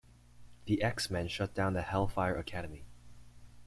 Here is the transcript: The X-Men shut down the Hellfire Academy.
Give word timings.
The 0.65 0.81
X-Men 0.81 1.27
shut 1.27 1.53
down 1.53 1.73
the 1.73 1.83
Hellfire 1.83 2.33
Academy. 2.35 2.85